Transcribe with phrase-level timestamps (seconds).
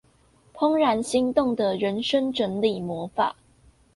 [0.51, 3.35] 怦然心動的人生整理魔法